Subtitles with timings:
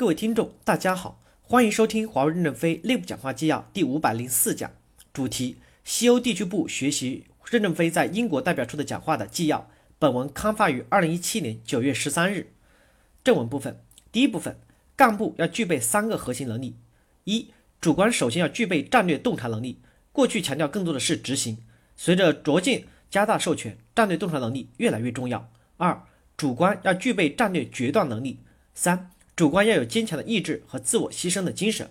[0.00, 4.72] 各位听众，大家好，欢迎收听华为任正非内部讲话纪要第五百零四讲，
[5.12, 9.68] 主题：西欧地区部学习任正非在英国代表处的讲话的纪要。
[9.98, 12.50] 本文刊发于二零一七年九月十三日。
[13.22, 13.78] 正文部分，
[14.10, 14.58] 第一部分，
[14.96, 16.76] 干部要具备三个核心能力：
[17.24, 19.82] 一、主观首先要具备战略洞察能力。
[20.12, 21.58] 过去强调更多的是执行，
[21.94, 25.52] 随着逐渐加大授权，战略洞察能力越来越重要。
[25.76, 26.02] 二、
[26.38, 28.38] 主观要具备战略决断能力。
[28.72, 29.10] 三。
[29.40, 31.90] 主观要有坚强的意志和自我牺牲的精神，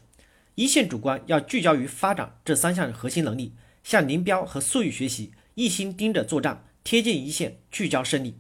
[0.54, 8.38] 一线主观要聚焦于发展这三项核心能力，向林彪和粟裕学习，一心盯着作战，贴近一线，聚焦胜利。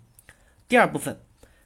[0.68, 1.20] 第二部分，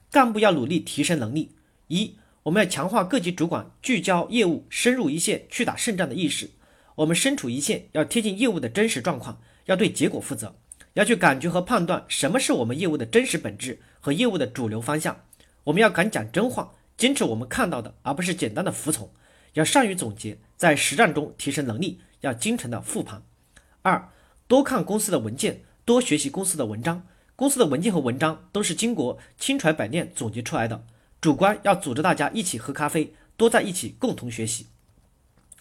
[0.10, 1.52] 干部要努力提升能力。
[1.90, 6.52] 一，我们要强化各级主管聚焦业务、深入一线去打胜仗的意识。
[6.96, 10.56] 我们身处一线，要贴近业务的真实状况，要对结果负责，
[10.94, 15.26] 要去感觉和判断什么是我们业务的真实本质和业务的主流方向。
[15.66, 16.72] 我们要敢讲真话。
[16.98, 19.08] 坚持我们看到的，而不是简单的服从；
[19.54, 23.24] 要善于总结，在实战中提升能力；要精诚的复盘。
[23.82, 24.10] 二，
[24.48, 27.06] 多看公司的文件，多学习公司的文章。
[27.36, 30.86] 公司的文件和文章都是经过千锤百炼总结出来的。
[31.20, 34.68] 主观要组织大家一起喝咖啡，多在一起共同学习。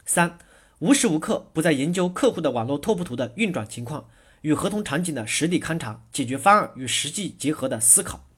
[0.05, 0.39] 三，
[0.81, 4.09] 无时无刻不在研究客户的网络拓扑图的运转情况
[4.43, 8.29] 与合同场景的实地勘察，解决方案与实际结合的思考。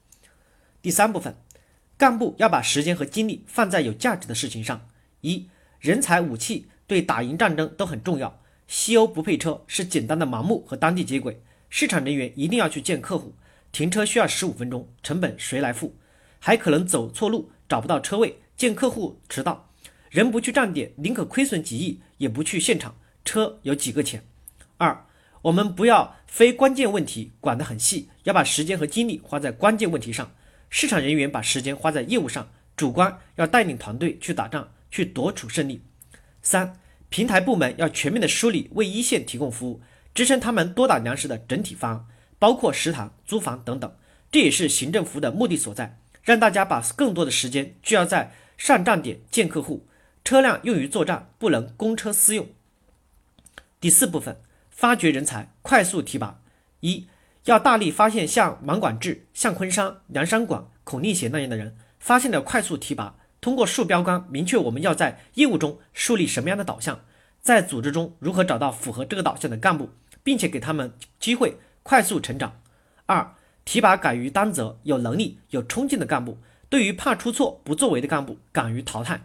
[0.81, 1.35] 第三部分。
[1.97, 4.87] 干部要把时间和精力放在有价值的事情上。
[5.21, 5.47] 一，
[5.79, 8.41] 人才、武器对打赢战争都很重要。
[8.67, 11.41] 西欧不配车是简单的盲目和当地接轨。
[11.69, 13.33] 市场人员一定要去见客户，
[13.71, 15.95] 停车需要十五分钟，成本谁来付？
[16.39, 19.69] 还可能走错路，找不到车位，见客户迟到。
[20.09, 22.95] 人不去站点，宁可亏损几亿也不去现场。
[23.23, 24.23] 车有几个钱？
[24.77, 25.05] 二，
[25.43, 30.31] 我们不要非关键问题管得很细，要把时间和精力花在关键问题上。
[30.69, 35.81] 市场人员把时间花在业务上，主观要带领团队去打仗，去夺取胜利。
[36.41, 39.81] 三，平台部门要全面的梳理为一线提供服务，
[40.13, 42.05] 支撑他们多打粮食的整体方案，
[42.37, 43.95] 包括食堂、租房等等。
[44.31, 49.87] 这也是行政服务的目的所在，让大家把更多的时间聚焦在上站点见客户，
[50.23, 52.47] 车辆用于作战，不能公车私用。
[53.79, 54.37] 第四部分，
[54.69, 56.41] 发掘人才，快速提拔。
[56.81, 57.07] 一。
[57.45, 63.15] 要大力发现像芒管制、向昆山、梁山广、孔令贤那样的人，发现了快速提拔。
[63.39, 67.01] 通过树标杆明确我们要在业务中树立什么样的导向，
[67.39, 69.91] 在组织中如何找到符合这个导向的干部，
[70.23, 72.59] 并且给他们机会快速成长。
[73.05, 79.21] 二、提拔敢于担责、有能力、有冲劲的干部，对于怕出错、不作为的干部，敢于淘汰。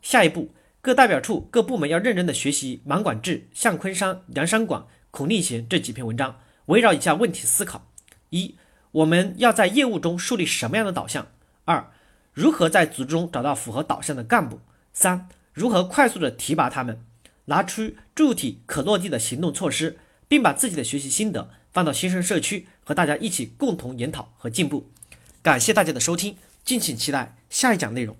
[0.00, 6.36] 下一步，各代表处、各部门要认真的学习芒管制、向昆山、梁山广、孔令贤这几篇文章。
[6.66, 7.88] 围绕以下问题思考：
[8.30, 8.56] 一、
[8.92, 11.26] 我们要在业务中树立什么样的导向？
[11.64, 11.90] 二、
[12.32, 14.60] 如何在组织中找到符合导向的干部？
[14.92, 17.04] 三、如何快速的提拔他们？
[17.46, 24.90] 拿出具体可落地的行动措施，并把自己的学习心得放到新生社区，和大家一起共同研讨和进步。
[25.42, 28.16] 感谢大家的收听，敬请期待下一讲内容。